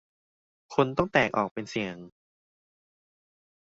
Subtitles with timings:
[0.75, 1.95] คนต้องแตกออกเป็นเสี่ยง